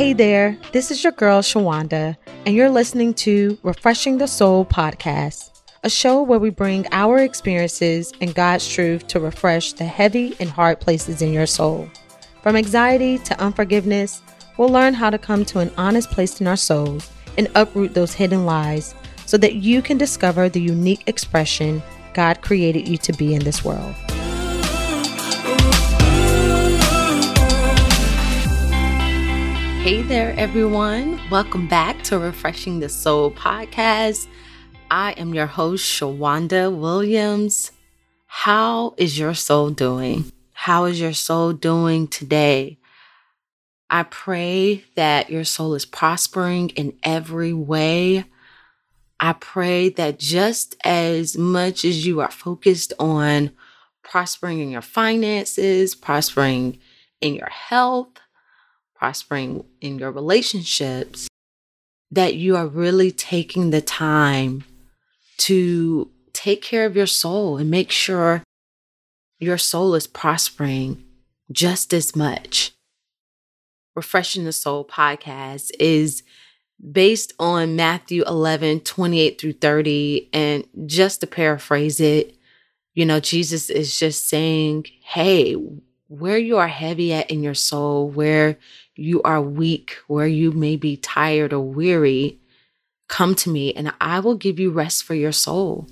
[0.00, 2.16] Hey there, this is your girl Shawanda,
[2.46, 8.10] and you're listening to Refreshing the Soul podcast, a show where we bring our experiences
[8.22, 11.86] and God's truth to refresh the heavy and hard places in your soul.
[12.42, 14.22] From anxiety to unforgiveness,
[14.56, 18.14] we'll learn how to come to an honest place in our souls and uproot those
[18.14, 18.94] hidden lies
[19.26, 21.82] so that you can discover the unique expression
[22.14, 23.94] God created you to be in this world.
[29.82, 31.18] Hey there, everyone.
[31.30, 34.26] Welcome back to Refreshing the Soul podcast.
[34.90, 37.72] I am your host, Shawanda Williams.
[38.26, 40.30] How is your soul doing?
[40.52, 42.78] How is your soul doing today?
[43.88, 48.26] I pray that your soul is prospering in every way.
[49.18, 53.52] I pray that just as much as you are focused on
[54.02, 56.78] prospering in your finances, prospering
[57.22, 58.20] in your health,
[59.00, 61.26] prospering in your relationships,
[62.10, 64.62] that you are really taking the time
[65.38, 68.42] to take care of your soul and make sure
[69.38, 71.02] your soul is prospering
[71.50, 72.72] just as much.
[73.96, 76.22] Refreshing the Soul podcast is
[76.92, 80.28] based on Matthew 11, 28 through 30.
[80.34, 82.36] And just to paraphrase it,
[82.92, 85.56] you know, Jesus is just saying, hey,
[86.10, 88.58] where you are heavy at in your soul, where
[88.94, 92.40] you are weak, where you may be tired or weary,
[93.08, 95.88] come to me and I will give you rest for your soul.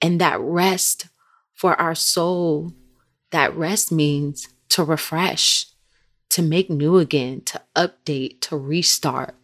[0.00, 1.08] And that rest
[1.54, 2.72] for our soul,
[3.30, 5.66] that rest means to refresh,
[6.30, 9.34] to make new again, to update, to restart.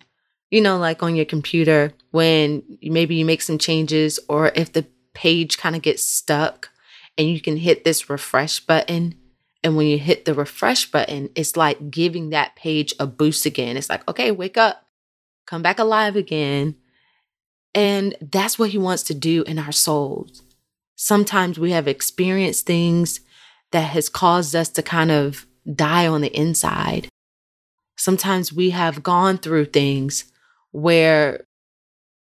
[0.50, 4.86] You know, like on your computer, when maybe you make some changes, or if the
[5.14, 6.68] page kind of gets stuck
[7.16, 9.14] and you can hit this refresh button
[9.64, 13.76] and when you hit the refresh button, it's like giving that page a boost again.
[13.76, 14.86] It's like, okay, wake up,
[15.46, 16.76] come back alive again.
[17.74, 20.42] And that's what he wants to do in our souls.
[20.96, 23.20] Sometimes we have experienced things
[23.70, 27.08] that has caused us to kind of die on the inside.
[27.96, 30.24] Sometimes we have gone through things
[30.72, 31.44] where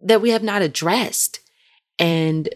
[0.00, 1.40] that we have not addressed
[1.98, 2.48] and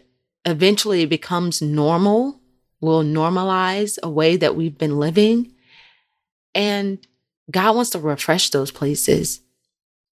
[0.45, 2.38] eventually it becomes normal
[2.81, 5.53] will normalize a way that we've been living.
[6.55, 7.05] And
[7.51, 9.41] God wants to refresh those places.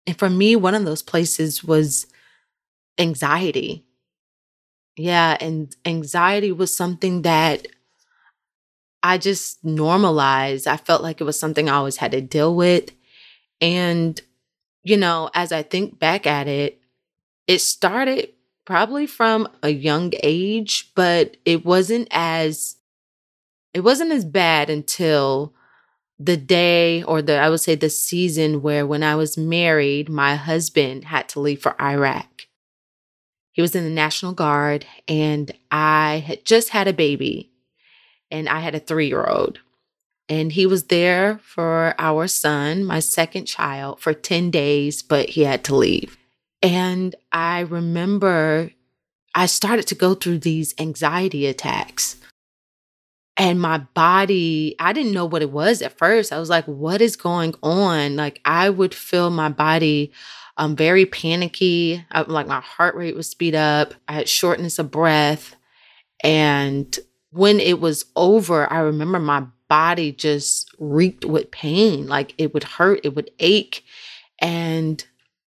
[0.06, 2.06] And for me, one of those places was
[2.98, 3.84] anxiety.
[4.96, 7.66] Yeah, and anxiety was something that
[9.02, 10.66] I just normalized.
[10.66, 12.90] I felt like it was something I always had to deal with.
[13.60, 14.20] And,
[14.82, 16.80] you know, as I think back at it,
[17.46, 18.30] it started
[18.64, 22.76] probably from a young age, but it wasn't as
[23.72, 25.52] it wasn't as bad until
[26.18, 30.36] the day or the I would say the season where when I was married, my
[30.36, 32.46] husband had to leave for Iraq.
[33.52, 37.52] He was in the National Guard and I had just had a baby
[38.30, 39.60] and I had a 3-year-old.
[40.28, 45.42] And he was there for our son, my second child, for 10 days, but he
[45.42, 46.16] had to leave.
[46.64, 48.70] And I remember
[49.34, 52.16] I started to go through these anxiety attacks.
[53.36, 56.32] And my body, I didn't know what it was at first.
[56.32, 58.16] I was like, what is going on?
[58.16, 60.12] Like, I would feel my body
[60.56, 62.02] um, very panicky.
[62.10, 63.92] I, like, my heart rate would speed up.
[64.08, 65.56] I had shortness of breath.
[66.22, 66.98] And
[67.30, 72.06] when it was over, I remember my body just reeked with pain.
[72.06, 73.84] Like, it would hurt, it would ache.
[74.38, 75.04] And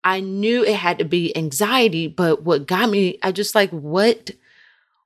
[0.07, 4.31] I knew it had to be anxiety, but what got me, I just like, what,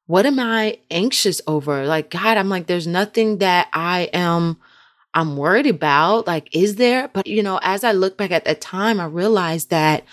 [0.06, 1.88] what am I anxious over?
[1.88, 4.58] Like, God, I'm like, there's nothing that I am,
[5.16, 6.28] I'm worried about.
[6.28, 7.08] Like, is there?
[7.08, 10.04] But, you know, as I look back at that time, I realized that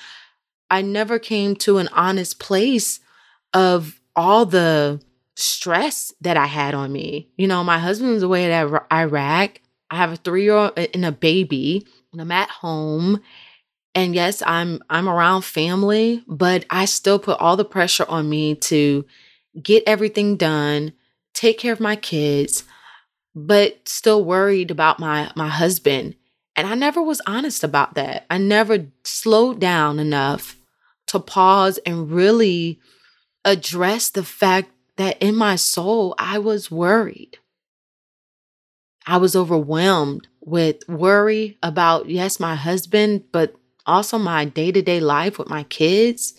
[0.71, 3.01] I never came to an honest place
[3.53, 5.03] of all the
[5.37, 7.29] stress that I had on me.
[7.37, 9.61] You know, my husband's away at Iraq.
[9.91, 13.21] I have a three year old and a baby, and I'm at home
[13.99, 18.55] and yes, I'm I'm around family, but I still put all the pressure on me
[18.55, 19.05] to
[19.61, 20.93] get everything done,
[21.35, 22.63] take care of my kids,
[23.35, 26.15] but still worried about my my husband.
[26.55, 28.25] And I never was honest about that.
[28.31, 30.57] I never slowed down enough
[31.09, 32.79] to pause and really
[33.45, 37.39] address the fact that in my soul I was worried.
[39.09, 43.57] I was overwhelmed with worry about yes, my husband, but
[43.89, 46.35] also my day-to-day life with my kids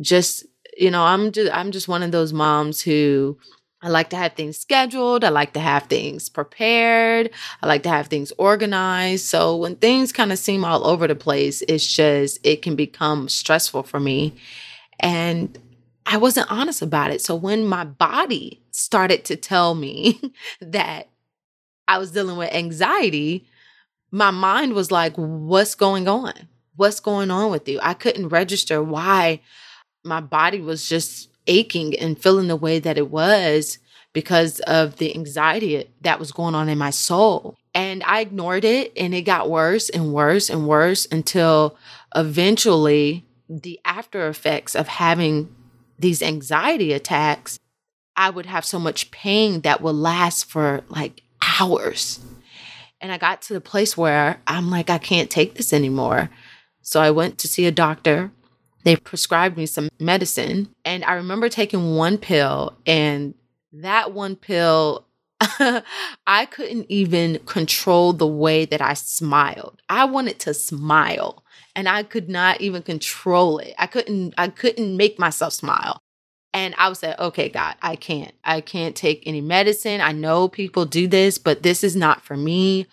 [0.00, 0.46] just
[0.76, 3.36] you know i'm just i'm just one of those moms who
[3.84, 5.24] I like to have things scheduled.
[5.24, 7.28] I like to have things prepared.
[7.62, 9.26] I like to have things organized.
[9.26, 13.28] So when things kind of seem all over the place, it's just, it can become
[13.28, 14.36] stressful for me.
[15.00, 15.58] And
[16.06, 17.20] I wasn't honest about it.
[17.20, 20.18] So when my body started to tell me
[20.62, 21.10] that
[21.86, 23.46] I was dealing with anxiety,
[24.14, 26.32] my mind was like, what's going on?
[26.76, 27.80] What's going on with you?
[27.82, 29.40] I couldn't register why
[30.04, 33.78] my body was just aching and feeling the way that it was
[34.12, 37.56] because of the anxiety that was going on in my soul.
[37.74, 41.76] And I ignored it and it got worse and worse and worse until
[42.14, 45.52] eventually the after effects of having
[45.98, 47.58] these anxiety attacks,
[48.14, 51.22] I would have so much pain that would last for like
[51.58, 52.20] hours.
[53.04, 56.30] And I got to the place where I'm like, I can't take this anymore.
[56.80, 58.32] So I went to see a doctor
[58.84, 60.68] they prescribed me some medicine.
[60.84, 63.34] And I remember taking one pill, and
[63.72, 65.06] that one pill,
[65.40, 69.80] I couldn't even control the way that I smiled.
[69.88, 73.74] I wanted to smile and I could not even control it.
[73.78, 76.00] I couldn't I couldn't make myself smile.
[76.54, 78.32] And I would say, okay, God, I can't.
[78.44, 80.00] I can't take any medicine.
[80.00, 82.86] I know people do this, but this is not for me.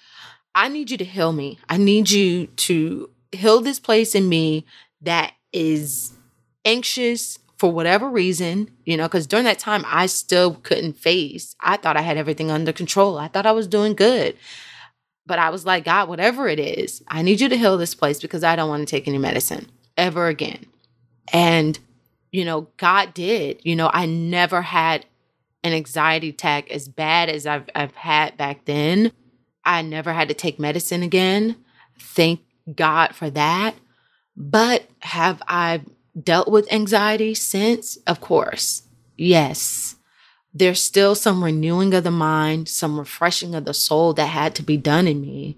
[0.56, 1.60] I need you to heal me.
[1.69, 4.66] I need you to heal this place in me
[5.02, 6.12] that is
[6.66, 11.56] anxious for whatever reason, you know, because during that time I still couldn't face.
[11.62, 13.19] I thought I had everything under control.
[13.19, 14.36] I thought I was doing good.
[15.28, 18.19] But I was like, God, whatever it is, I need you to heal this place
[18.19, 20.66] because I don't want to take any medicine ever again.
[21.31, 21.78] And,
[22.31, 23.62] you know, God did.
[23.63, 25.06] You know, I never had
[25.63, 29.12] an anxiety attack as bad as I've, I've had back then.
[29.63, 31.57] I never had to take medicine again.
[32.00, 32.42] Thank
[32.74, 33.75] God for that.
[34.36, 35.81] But have I
[36.22, 37.98] dealt with anxiety since?
[38.07, 38.84] Of course.
[39.18, 39.95] Yes.
[40.54, 44.63] There's still some renewing of the mind, some refreshing of the soul that had to
[44.63, 45.57] be done in me.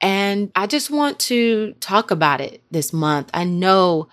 [0.00, 3.30] And I just want to talk about it this month.
[3.32, 4.08] I know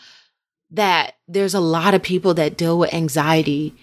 [0.71, 3.75] that there's a lot of people that deal with anxiety,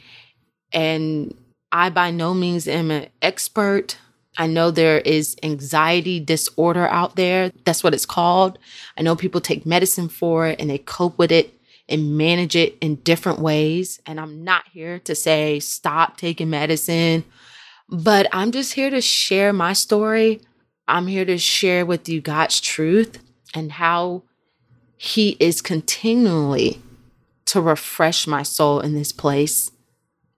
[0.72, 1.34] and
[1.70, 3.98] I by no means am an expert.
[4.36, 7.50] I know there is anxiety disorder out there.
[7.64, 8.58] That's what it's called.
[8.96, 11.54] I know people take medicine for it and they cope with it
[11.88, 14.00] and manage it in different ways.
[14.06, 17.24] And I'm not here to say stop taking medicine,
[17.88, 20.40] but I'm just here to share my story.
[20.86, 23.18] I'm here to share with you God's truth
[23.54, 24.22] and how
[24.98, 26.82] He is continually
[27.46, 29.70] to refresh my soul in this place.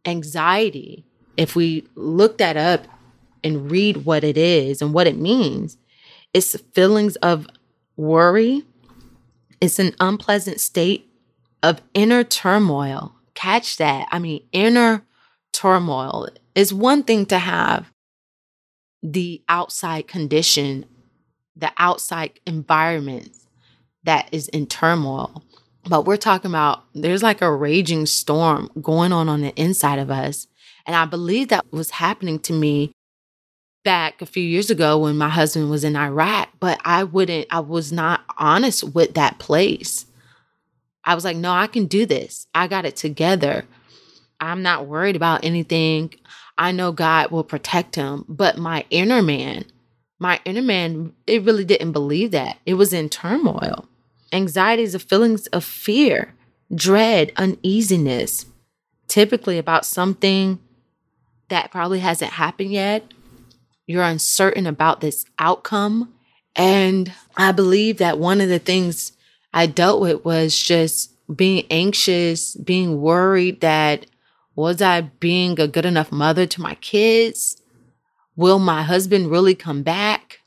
[0.04, 1.04] Anxiety,
[1.36, 2.86] if we look that up
[3.42, 5.76] and read what it is and what it means.
[6.32, 7.46] It's feelings of
[7.96, 8.64] worry.
[9.60, 11.10] It's an unpleasant state
[11.62, 13.14] of inner turmoil.
[13.34, 14.08] Catch that.
[14.10, 15.04] I mean, inner
[15.52, 17.90] turmoil is one thing to have
[19.02, 20.84] the outside condition,
[21.56, 23.34] the outside environment
[24.04, 25.42] that is in turmoil.
[25.88, 30.10] But we're talking about there's like a raging storm going on on the inside of
[30.10, 30.46] us.
[30.86, 32.92] And I believe that was happening to me
[33.84, 37.60] back a few years ago when my husband was in Iraq, but I wouldn't, I
[37.60, 40.06] was not honest with that place.
[41.04, 42.46] I was like, no, I can do this.
[42.54, 43.64] I got it together.
[44.38, 46.14] I'm not worried about anything.
[46.58, 48.24] I know God will protect him.
[48.28, 49.64] But my inner man,
[50.18, 52.58] my inner man, it really didn't believe that.
[52.66, 53.86] It was in turmoil.
[54.32, 56.34] Anxiety is a feelings of fear,
[56.74, 58.46] dread, uneasiness,
[59.08, 60.60] typically about something
[61.48, 63.12] that probably hasn't happened yet
[63.90, 66.14] you're uncertain about this outcome.
[66.54, 69.10] And I believe that one of the things
[69.52, 74.06] I dealt with was just being anxious, being worried that
[74.54, 77.60] was I being a good enough mother to my kids?
[78.36, 80.38] Will my husband really come back?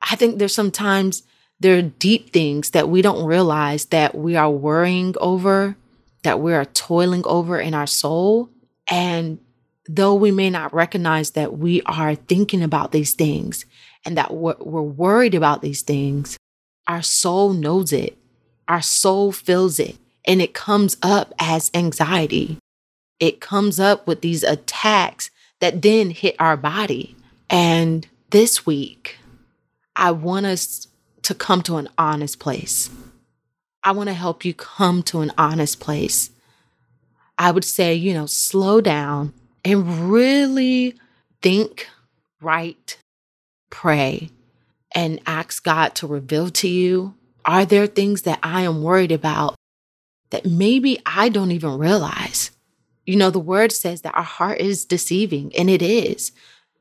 [0.00, 1.22] I think there's sometimes
[1.62, 5.76] there are deep things that we don't realize that we are worrying over,
[6.24, 8.50] that we are toiling over in our soul.
[8.88, 9.38] And
[9.88, 13.64] though we may not recognize that we are thinking about these things
[14.04, 16.36] and that we're, worried about these things,
[16.88, 18.18] our soul knows it.
[18.66, 19.96] Our soul feels it.
[20.24, 22.58] And it comes up as anxiety.
[23.20, 27.14] It comes up with these attacks that then hit our body.
[27.48, 29.18] And this week,
[29.94, 30.88] I want us
[31.22, 32.90] to come to an honest place.
[33.84, 36.30] I want to help you come to an honest place.
[37.38, 39.32] I would say, you know, slow down
[39.64, 40.94] and really
[41.40, 41.88] think,
[42.40, 42.98] write,
[43.70, 44.30] pray,
[44.94, 47.14] and ask God to reveal to you
[47.44, 49.56] are there things that I am worried about
[50.30, 52.52] that maybe I don't even realize?
[53.06, 56.32] you know, the word says that our heart is deceiving, and it is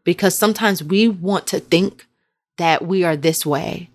[0.04, 2.08] because sometimes we want to think
[2.58, 3.90] that we are this way.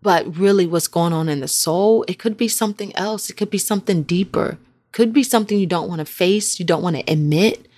[0.00, 3.30] But really, what's going on in the soul, it could be something else.
[3.30, 4.58] It could be something deeper.
[4.92, 7.68] Could be something you don't want to face, you don't want to admit.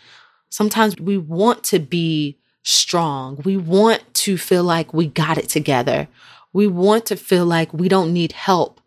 [0.48, 3.40] Sometimes we want to be strong.
[3.44, 6.08] We want to feel like we got it together.
[6.52, 8.80] We want to feel like we don't need help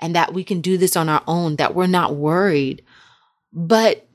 [0.00, 2.82] and that we can do this on our own, that we're not worried.
[3.52, 4.06] But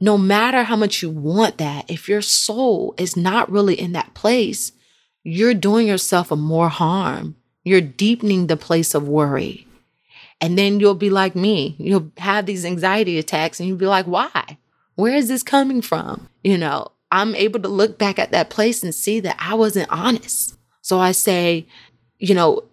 [0.00, 4.12] no matter how much you want that, if your soul is not really in that
[4.12, 4.72] place,
[5.22, 7.36] you're doing yourself a more harm.
[7.64, 9.66] You're deepening the place of worry.
[10.40, 11.74] And then you'll be like me.
[11.78, 14.58] You'll have these anxiety attacks and you'll be like, why?
[14.94, 16.28] Where is this coming from?
[16.42, 19.90] You know, I'm able to look back at that place and see that I wasn't
[19.90, 20.56] honest.
[20.82, 21.66] So I say,
[22.18, 22.64] you know,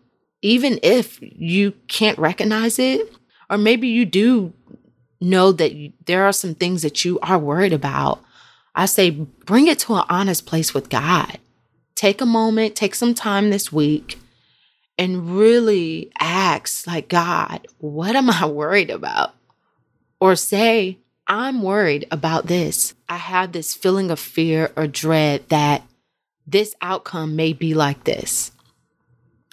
[0.42, 3.14] even if you can't recognize it,
[3.50, 4.54] or maybe you do
[5.22, 8.22] know that you, there are some things that you are worried about,
[8.76, 11.38] I say bring it to an honest place with God.
[11.96, 14.18] Take a moment, take some time this week
[15.02, 19.34] and really ask, like, God, what am I worried about?
[20.20, 22.94] Or say, I'm worried about this.
[23.10, 25.82] I have this feeling of fear or dread that
[26.46, 28.52] this outcome may be like this.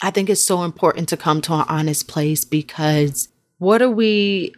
[0.02, 4.52] I think it's so important to come to an honest place because what are we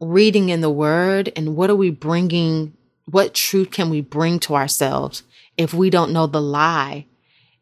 [0.00, 2.72] reading in the word and what are we bringing?
[3.04, 5.24] What truth can we bring to ourselves
[5.58, 7.04] if we don't know the lie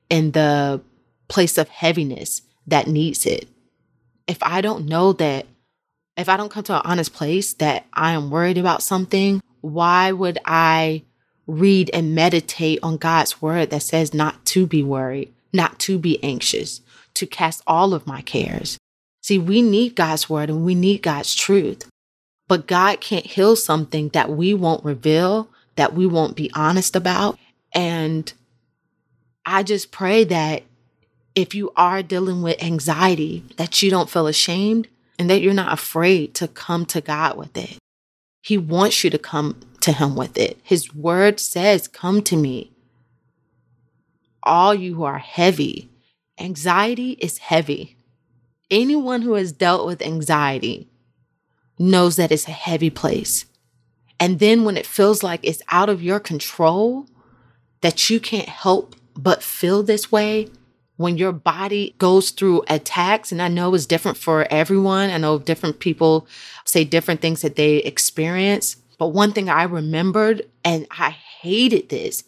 [0.08, 0.82] in the
[1.26, 3.48] place of heaviness that needs it?
[4.26, 5.46] If I don't know that,
[6.16, 10.12] if I don't come to an honest place that I am worried about something, why
[10.12, 11.02] would I
[11.46, 16.22] read and meditate on God's word that says not to be worried, not to be
[16.22, 16.80] anxious,
[17.14, 18.78] to cast all of my cares?
[19.22, 21.88] See, we need God's word and we need God's truth.
[22.46, 27.38] But God can't heal something that we won't reveal, that we won't be honest about.
[27.72, 28.30] And
[29.46, 30.62] I just pray that
[31.34, 34.88] if you are dealing with anxiety, that you don't feel ashamed
[35.18, 37.78] and that you're not afraid to come to God with it.
[38.42, 40.58] He wants you to come to Him with it.
[40.62, 42.72] His word says, Come to me.
[44.42, 45.90] All you who are heavy.
[46.38, 47.96] Anxiety is heavy.
[48.70, 50.88] Anyone who has dealt with anxiety
[51.78, 53.46] knows that it's a heavy place.
[54.20, 57.06] And then when it feels like it's out of your control,
[57.80, 60.48] that you can't help but feel this way,
[60.96, 65.38] when your body goes through attacks, and I know it's different for everyone, I know
[65.38, 66.26] different people
[66.64, 68.76] say different things that they experience.
[68.98, 72.24] But one thing I remembered, and I hated this,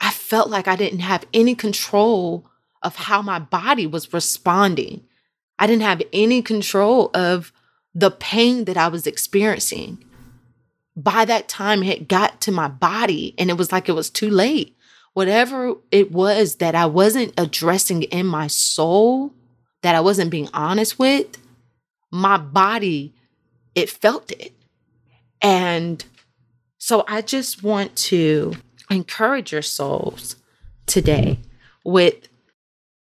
[0.00, 2.46] I felt like I didn't have any control
[2.82, 5.04] of how my body was responding.
[5.58, 7.52] I didn't have any control of
[7.94, 10.02] the pain that I was experiencing.
[10.96, 14.30] By that time, it got to my body and it was like it was too
[14.30, 14.76] late.
[15.14, 19.32] Whatever it was that I wasn't addressing in my soul,
[19.82, 21.38] that I wasn't being honest with,
[22.10, 23.14] my body,
[23.74, 24.52] it felt it.
[25.42, 26.04] And
[26.78, 28.54] so I just want to
[28.90, 30.36] encourage your souls
[30.86, 31.38] today
[31.84, 32.28] with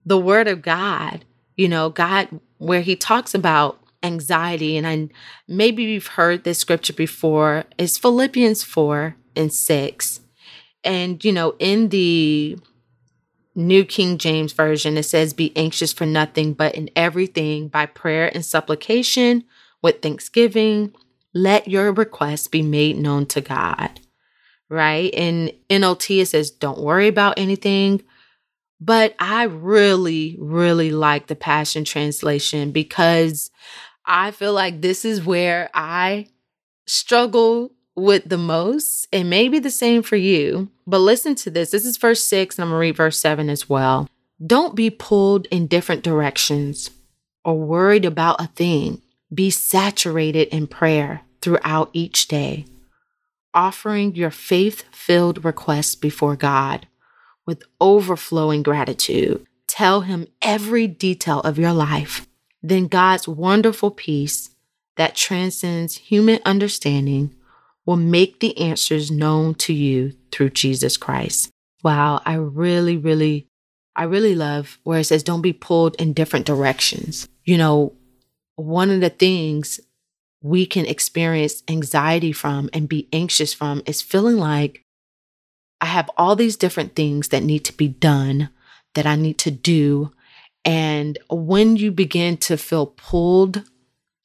[0.05, 1.25] the word of God.
[1.57, 5.09] You know, God, where he talks about anxiety, and I
[5.49, 10.21] maybe you've heard this scripture before, is Philippians 4 and 6.
[10.87, 12.59] And, you know, in the
[13.55, 18.31] New King James Version, it says, Be anxious for nothing, but in everything by prayer
[18.33, 19.45] and supplication
[19.83, 20.95] with thanksgiving,
[21.35, 24.01] let your requests be made known to God.
[24.69, 25.13] Right?
[25.13, 28.03] In NLT, it says, Don't worry about anything.
[28.81, 33.51] But I really, really like the Passion Translation because
[34.05, 36.29] I feel like this is where I
[36.87, 39.09] struggle with the most.
[39.11, 41.71] It may be the same for you, but listen to this.
[41.71, 44.09] This is verse six, and I'm going to read verse seven as well.
[44.45, 46.91] Don't be pulled in different directions
[47.45, 49.03] or worried about a thing.
[49.33, 52.67] Be saturated in prayer throughout each day,
[53.55, 56.87] offering your faith filled requests before God
[57.45, 59.45] with overflowing gratitude.
[59.67, 62.27] Tell Him every detail of your life
[62.69, 64.51] then God's wonderful peace
[64.97, 67.35] that transcends human understanding
[67.87, 71.51] will make the answers known to you through Jesus Christ.
[71.83, 73.47] Wow, I really, really,
[73.95, 77.29] I really love where it says, don't be pulled in different directions.
[77.45, 77.93] You know,
[78.57, 79.81] one of the things
[80.43, 84.83] we can experience anxiety from and be anxious from is feeling like
[85.81, 88.51] I have all these different things that need to be done,
[88.95, 90.13] that I need to do,
[90.67, 93.63] and when you begin to feel pulled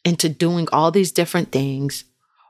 [0.04, 2.04] into doing all these different things,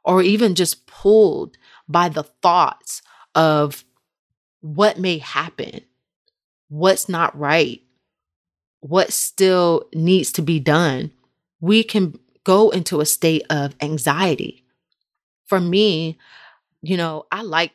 [0.04, 3.02] or even just pulled by the thoughts
[3.36, 3.84] of
[4.62, 5.82] what may happen,
[6.70, 7.82] what's not right,
[8.80, 11.12] what still needs to be done,
[11.60, 14.66] we can go into a state of anxiety.
[15.46, 16.18] For me,
[16.82, 17.74] you know, I like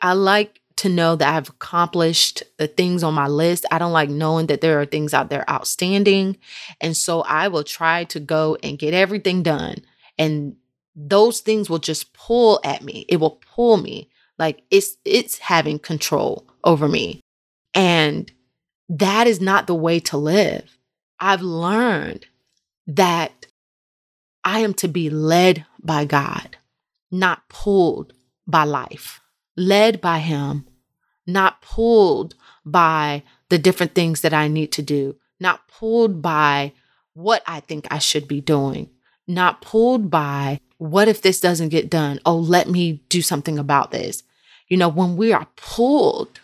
[0.00, 3.64] I like to know that I've accomplished the things on my list.
[3.70, 6.36] I don't like knowing that there are things out there outstanding.
[6.80, 9.76] And so I will try to go and get everything done.
[10.18, 10.56] And
[10.96, 13.04] those things will just pull at me.
[13.08, 17.20] It will pull me like it's it's having control over me.
[17.74, 18.32] And
[18.88, 20.78] that is not the way to live.
[21.20, 22.26] I've learned
[22.86, 23.46] that
[24.44, 26.56] I am to be led by God,
[27.10, 28.12] not pulled
[28.46, 29.20] by life
[29.56, 30.66] led by Him,
[31.26, 32.34] not pulled
[32.64, 36.72] by the different things that I need to do, not pulled by
[37.14, 38.90] what I think I should be doing,
[39.26, 42.20] not pulled by what if this doesn't get done?
[42.26, 44.22] Oh, let me do something about this.
[44.68, 46.40] You know, when we are pulled,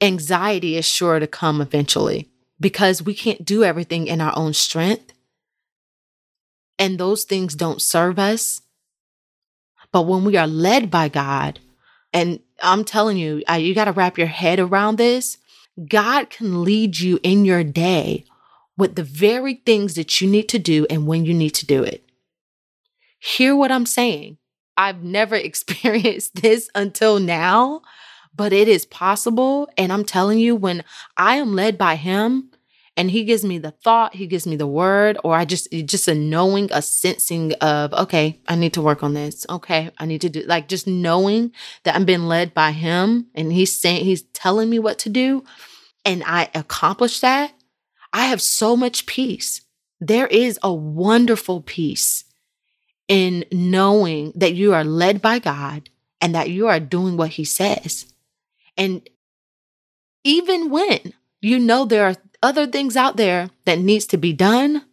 [0.00, 5.12] anxiety is sure to come eventually because we can't do everything in our own strength.
[6.78, 8.62] And those things don't serve us.
[9.92, 11.60] But when we are led by God,
[12.12, 15.38] and I'm telling you, you got to wrap your head around this.
[15.88, 18.24] God can lead you in your day
[18.78, 21.82] with the very things that you need to do and when you need to do
[21.82, 22.05] it.
[23.18, 24.38] Hear what I'm saying.
[24.76, 27.82] I've never experienced this until now,
[28.34, 29.68] but it is possible.
[29.76, 30.84] And I'm telling you, when
[31.16, 32.50] I am led by Him,
[32.96, 36.08] and he gives me the thought he gives me the word or i just just
[36.08, 40.20] a knowing a sensing of okay i need to work on this okay i need
[40.20, 41.52] to do like just knowing
[41.84, 45.44] that i'm being led by him and he's saying he's telling me what to do
[46.04, 47.52] and i accomplish that
[48.12, 49.62] i have so much peace
[50.00, 52.24] there is a wonderful peace
[53.08, 55.88] in knowing that you are led by god
[56.20, 58.06] and that you are doing what he says
[58.76, 59.08] and
[60.24, 64.84] even when you know there are other things out there that needs to be done.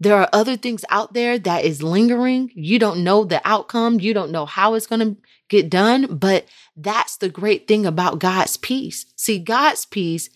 [0.00, 2.50] There are other things out there that is lingering.
[2.54, 4.00] You don't know the outcome.
[4.00, 5.16] You don't know how it's going to
[5.48, 9.06] get done, but that's the great thing about God's peace.
[9.16, 10.30] See, God's peace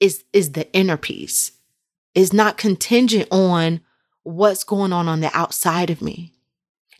[0.00, 1.52] is is the inner peace.
[2.14, 3.80] Is not contingent on
[4.22, 6.32] what's going on on the outside of me.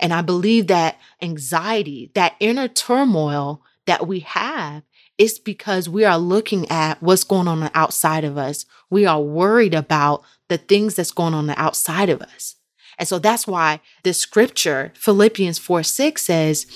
[0.02, 4.82] And I believe that anxiety, that inner turmoil that we have
[5.18, 8.64] it's because we are looking at what's going on, outside of us.
[8.90, 12.56] We are worried about the things that's going on the outside of us.
[12.98, 16.66] And so that's why the scripture, Philippians 4 6 says,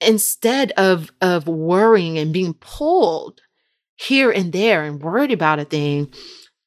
[0.00, 3.40] instead of, of worrying and being pulled
[3.96, 6.12] here and there and worried about a thing,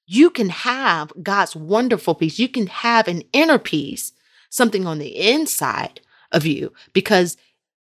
[0.05, 2.39] you can have God's wonderful peace.
[2.39, 4.11] You can have an inner peace,
[4.49, 7.37] something on the inside of you, because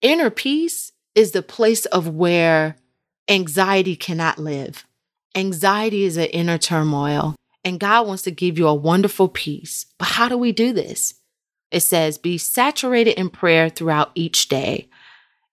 [0.02, 2.78] inner peace is the place of where
[3.28, 4.86] anxiety cannot live.
[5.36, 9.86] Anxiety is an inner turmoil, and God wants to give you a wonderful peace.
[9.97, 11.15] But how do we do this?
[11.71, 14.89] It says, be saturated in prayer throughout each day.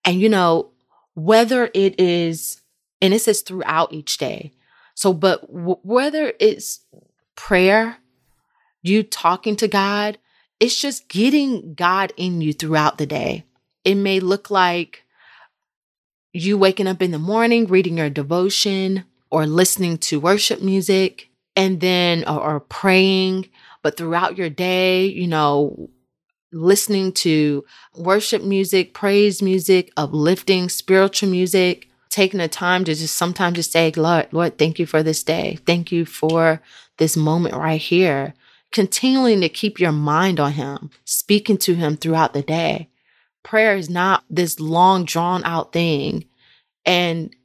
[0.03, 0.71] And you know,
[1.13, 2.61] whether it is,
[3.01, 4.51] and it says throughout each day.
[4.95, 6.81] So, but w- whether it's
[7.35, 7.97] prayer,
[8.81, 10.17] you talking to God,
[10.59, 13.45] it's just getting God in you throughout the day.
[13.83, 15.03] It may look like
[16.33, 21.79] you waking up in the morning, reading your devotion, or listening to worship music, and
[21.79, 23.49] then, or, or praying,
[23.81, 25.89] but throughout your day, you know,
[26.51, 27.63] listening to
[27.95, 33.91] worship music, praise music, uplifting spiritual music, taking the time to just sometimes just say,
[33.95, 35.59] Lord, Lord, thank you for this day.
[35.65, 36.61] Thank you for
[36.97, 38.33] this moment right here.
[38.71, 42.89] Continuing to keep your mind on Him, speaking to Him throughout the day
[43.43, 46.25] prayer is not this long drawn out thing
[46.85, 47.35] and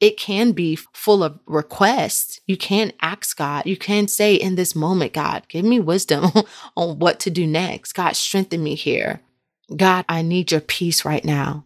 [0.00, 2.40] it can be full of requests.
[2.46, 3.66] You can ask God.
[3.66, 6.30] You can say in this moment, God, give me wisdom
[6.76, 7.94] on what to do next.
[7.94, 9.20] God, strengthen me here.
[9.74, 11.64] God, I need your peace right now.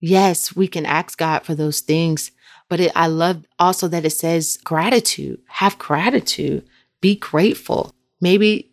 [0.00, 2.32] Yes, we can ask God for those things,
[2.68, 5.40] but it, I love also that it says gratitude.
[5.46, 6.66] Have gratitude.
[7.02, 7.94] Be grateful.
[8.22, 8.70] Maybe,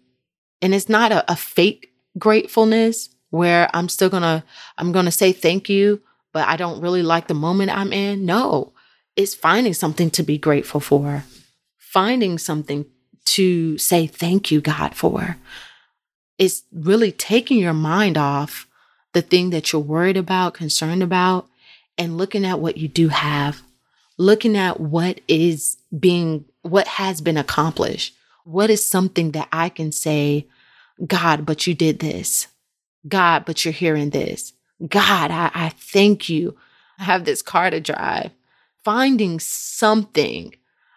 [0.61, 4.43] and it's not a, a fake gratefulness, where I'm still gonna
[4.77, 6.01] I'm gonna say thank you,
[6.33, 8.25] but I don't really like the moment I'm in.
[8.25, 8.73] No,
[9.15, 11.25] it's finding something to be grateful for,
[11.77, 12.85] finding something
[13.25, 15.37] to say thank you, God, for.
[16.37, 18.65] It's really taking your mind off
[19.13, 21.47] the thing that you're worried about, concerned about,
[21.97, 23.61] and looking at what you do have,
[24.17, 28.15] looking at what is being, what has been accomplished.
[28.49, 30.47] What is something that I can say,
[31.05, 32.47] God, but you did this?
[33.07, 34.53] God, but you're hearing this.
[34.87, 36.57] God, I, I thank you.
[36.97, 38.31] I have this car to drive.
[38.83, 40.55] Finding something.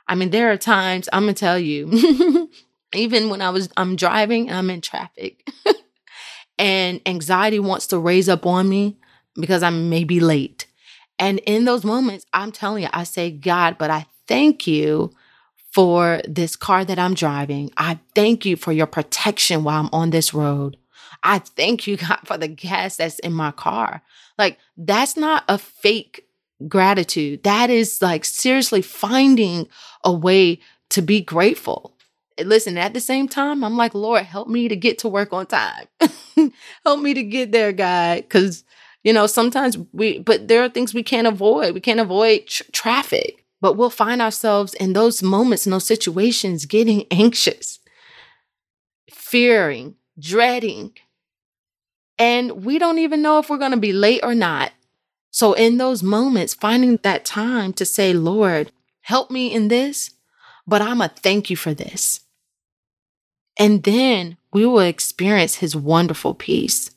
[0.08, 2.48] I mean, there are times I'm gonna tell you,
[2.94, 5.46] even when I was I'm driving, and I'm in traffic.
[6.58, 8.96] and anxiety wants to raise up on me
[9.34, 10.66] because I'm maybe late.
[11.18, 15.12] And in those moments, I'm telling you, I say, God, but I thank you
[15.72, 17.70] for this car that I'm driving.
[17.76, 20.76] I thank you for your protection while I'm on this road.
[21.22, 24.02] I thank you, God, for the gas that's in my car.
[24.38, 26.26] Like, that's not a fake
[26.68, 27.42] gratitude.
[27.42, 29.68] That is like seriously finding
[30.04, 31.96] a way to be grateful.
[32.42, 35.46] Listen, at the same time, I'm like, Lord, help me to get to work on
[35.46, 35.86] time.
[36.84, 38.28] help me to get there, God.
[38.28, 38.64] Cause,
[39.04, 41.74] you know, sometimes we, but there are things we can't avoid.
[41.74, 46.66] We can't avoid tr- traffic, but we'll find ourselves in those moments, in those situations,
[46.66, 47.78] getting anxious,
[49.10, 50.92] fearing, dreading,
[52.18, 54.72] and we don't even know if we're going to be late or not.
[55.30, 58.70] So, in those moments, finding that time to say, Lord,
[59.00, 60.10] help me in this,
[60.66, 62.20] but I'm to thank you for this.
[63.58, 66.90] And then we will experience his wonderful peace.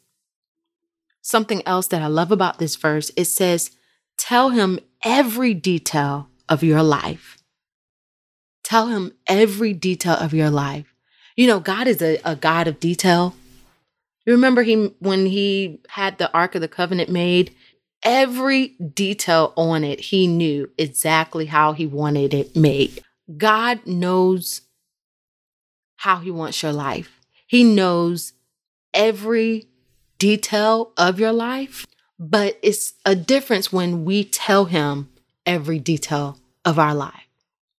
[1.21, 3.71] Something else that I love about this verse, it says,
[4.17, 7.38] Tell him every detail of your life.
[8.63, 10.93] Tell him every detail of your life.
[11.36, 13.36] You know, God is a, a God of detail.
[14.25, 17.53] You remember he when he had the Ark of the Covenant made,
[18.03, 23.03] every detail on it, he knew exactly how he wanted it made.
[23.38, 24.62] God knows
[25.97, 27.19] how he wants your life.
[27.47, 28.34] He knows
[28.93, 29.67] every
[30.17, 31.86] detail of your life,
[32.17, 35.10] but it's a difference when we tell him
[35.45, 37.27] every detail of our life.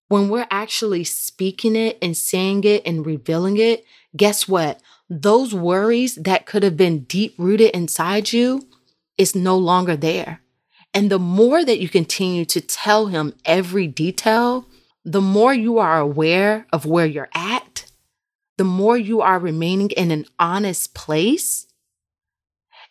[0.09, 3.85] When we're actually speaking it and saying it and revealing it,
[4.17, 4.81] guess what?
[5.09, 8.67] those worries that could have been deep rooted inside you
[9.17, 10.41] is no longer there.
[10.93, 14.67] And the more that you continue to tell him every detail,
[15.05, 17.87] the more you are aware of where you're at,
[18.57, 21.67] the more you are remaining in an honest place,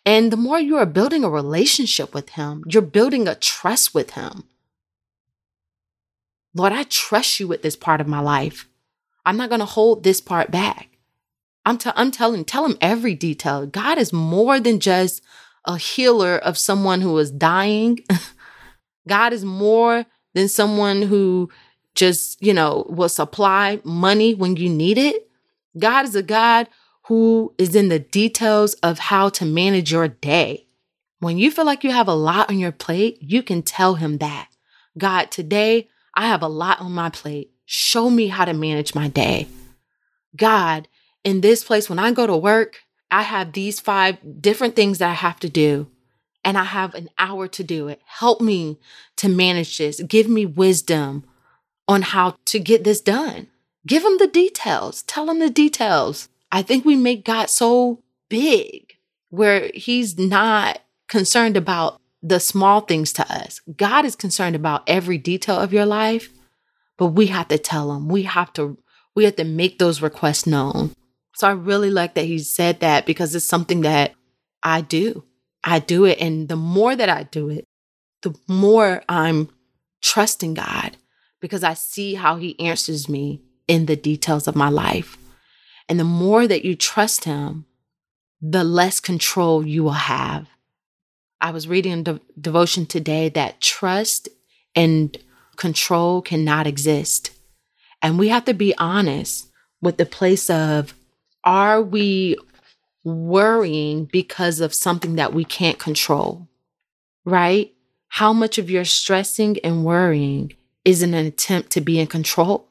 [0.04, 4.12] and the more you are building a relationship with him, you're building a trust with
[4.12, 4.44] him.
[6.56, 8.66] Lord, I trust you with this part of my life.
[9.26, 10.88] I'm not going to hold this part back.
[11.66, 13.66] I'm, t- I'm telling, tell him every detail.
[13.66, 15.22] God is more than just
[15.66, 17.98] a healer of someone who is dying.
[19.08, 21.50] God is more than someone who
[21.94, 25.28] just, you know, will supply money when you need it.
[25.78, 26.68] God is a God
[27.04, 30.66] who is in the details of how to manage your day.
[31.18, 34.18] When you feel like you have a lot on your plate, you can tell him
[34.18, 34.48] that.
[34.96, 37.52] God, today I have a lot on my plate.
[37.66, 39.46] Show me how to manage my day.
[40.34, 40.88] God,
[41.22, 45.10] in this place, when I go to work, I have these five different things that
[45.10, 45.88] I have to do,
[46.44, 48.00] and I have an hour to do it.
[48.04, 48.78] Help me
[49.16, 50.02] to manage this.
[50.02, 51.24] Give me wisdom
[51.86, 53.48] on how to get this done.
[53.86, 55.02] Give him the details.
[55.02, 56.28] Tell him the details.
[56.50, 58.94] I think we make God so big
[59.30, 63.60] where he's not concerned about the small things to us.
[63.76, 66.28] God is concerned about every detail of your life,
[66.98, 68.08] but we have to tell him.
[68.08, 68.78] We have to
[69.14, 70.92] we have to make those requests known.
[71.36, 74.14] So I really like that he said that because it's something that
[74.62, 75.24] I do.
[75.64, 76.20] I do it.
[76.20, 77.64] And the more that I do it,
[78.22, 79.48] the more I'm
[80.02, 80.96] trusting God
[81.40, 85.16] because I see how he answers me in the details of my life.
[85.88, 87.66] And the more that you trust him,
[88.40, 90.48] the less control you will have.
[91.40, 94.28] I was reading de- devotion today that trust
[94.74, 95.16] and
[95.56, 97.30] control cannot exist.
[98.02, 100.94] And we have to be honest with the place of
[101.44, 102.36] are we
[103.04, 106.48] worrying because of something that we can't control?
[107.24, 107.72] Right?
[108.08, 110.52] How much of your stressing and worrying
[110.84, 112.68] is an attempt to be in control?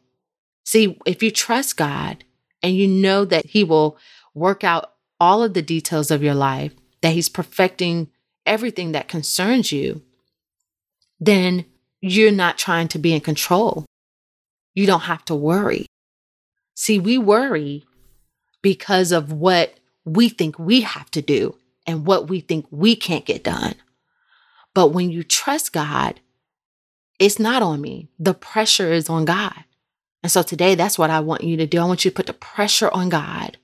[0.66, 2.24] See, if you trust God
[2.64, 3.98] and you know that He will
[4.34, 8.10] work out all of the details of your life, that He's perfecting
[8.46, 10.02] everything that concerns you,
[11.20, 11.66] then
[12.02, 13.86] you're not trying to be in control.
[14.74, 15.88] You don't have to worry.
[16.76, 17.86] See, we worry
[18.62, 23.26] because of what we think we have to do and what we think we can't
[23.26, 23.76] get done.
[24.74, 26.20] But when you trust God,
[27.18, 28.10] it's not on me.
[28.20, 29.64] The pressure is on God.
[30.22, 31.80] And so today, that's what I want you to do.
[31.80, 33.58] I want you to put the pressure on God.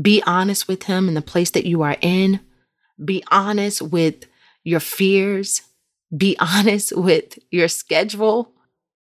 [0.00, 2.40] Be honest with Him in the place that you are in.
[3.02, 4.26] Be honest with
[4.64, 5.62] your fears.
[6.16, 8.52] Be honest with your schedule.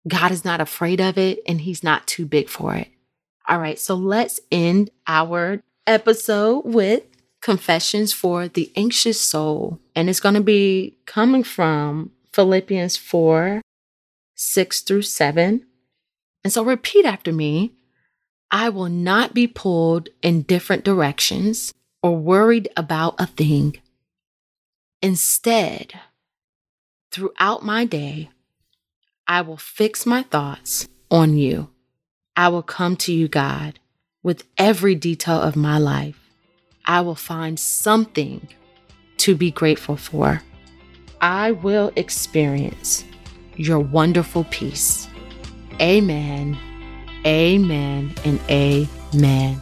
[0.07, 2.87] God is not afraid of it and He's not too big for it.
[3.47, 7.03] All right, so let's end our episode with
[7.41, 9.79] Confessions for the Anxious Soul.
[9.95, 13.61] And it's going to be coming from Philippians 4
[14.35, 15.65] 6 through 7.
[16.43, 17.73] And so repeat after me
[18.51, 23.77] I will not be pulled in different directions or worried about a thing.
[25.01, 25.93] Instead,
[27.11, 28.29] throughout my day,
[29.27, 31.69] I will fix my thoughts on you.
[32.35, 33.79] I will come to you, God,
[34.23, 36.19] with every detail of my life.
[36.85, 38.47] I will find something
[39.17, 40.41] to be grateful for.
[41.21, 43.05] I will experience
[43.55, 45.07] your wonderful peace.
[45.79, 46.57] Amen,
[47.25, 49.61] amen, and amen.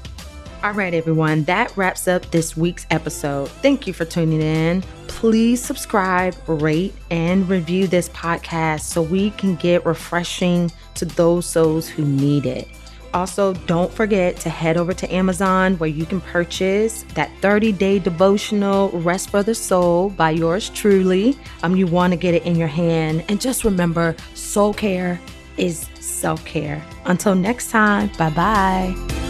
[0.61, 3.47] All right, everyone, that wraps up this week's episode.
[3.47, 4.83] Thank you for tuning in.
[5.07, 11.87] Please subscribe, rate, and review this podcast so we can get refreshing to those souls
[11.87, 12.67] who need it.
[13.13, 17.97] Also, don't forget to head over to Amazon where you can purchase that 30 day
[17.97, 21.37] devotional Rest for the Soul by yours truly.
[21.63, 23.23] Um, you want to get it in your hand.
[23.29, 25.21] And just remember, soul care
[25.55, 26.83] is self care.
[27.05, 29.28] Until next time, bye bye.